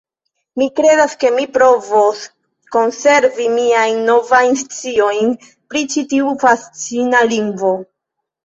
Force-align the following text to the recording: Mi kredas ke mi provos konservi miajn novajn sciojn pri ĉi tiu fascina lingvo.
Mi 0.59 0.67
kredas 0.77 1.11
ke 1.23 1.29
mi 1.35 1.43
provos 1.57 2.23
konservi 2.77 3.45
miajn 3.59 4.01
novajn 4.09 4.57
sciojn 4.65 5.37
pri 5.53 5.87
ĉi 5.93 6.05
tiu 6.15 6.35
fascina 6.47 7.25
lingvo. 7.37 7.77